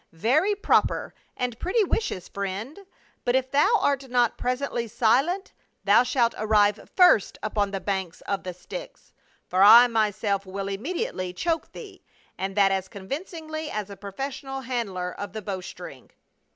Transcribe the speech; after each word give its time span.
"Very 0.13 0.55
proper 0.55 1.13
and 1.37 1.59
pretty 1.59 1.83
wishes, 1.83 2.27
friend; 2.27 2.79
but 3.23 3.35
if 3.35 3.51
thou 3.51 3.71
art 3.81 4.09
not 4.09 4.35
presently 4.35 4.87
silent, 4.87 5.53
thou 5.83 6.01
shalt 6.01 6.33
arrive 6.39 6.89
first 6.95 7.37
upon 7.43 7.69
the 7.69 7.79
banks 7.79 8.21
of 8.21 8.41
the 8.43 8.51
Styx, 8.55 9.13
for 9.47 9.61
I 9.61 9.85
myself 9.85 10.43
will 10.47 10.69
immediately 10.69 11.33
choke 11.33 11.71
thee, 11.71 12.03
and 12.35 12.57
that 12.57 12.71
as 12.71 12.87
convincingly 12.87 13.69
as 13.69 13.91
a 13.91 13.95
professional 13.95 14.61
handler 14.61 15.11
of 15.13 15.33
the 15.33 15.41
bow 15.43 15.61
string." 15.61 16.09